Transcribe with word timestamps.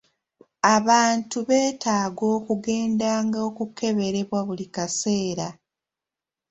Abantu 0.75 1.37
beetaaga 1.47 2.23
okugendanga 2.37 3.37
okukeberebwa 3.49 4.39
buli 4.47 4.65
kaseera. 4.75 5.47